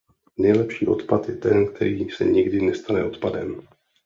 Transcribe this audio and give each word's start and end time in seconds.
Nejlepší 0.37 0.87
odpad 0.87 1.29
je 1.29 1.35
ten, 1.35 1.73
který 1.73 2.09
se 2.09 2.25
nikdy 2.25 2.61
nestane 2.61 3.03
odpadem. 3.03 3.67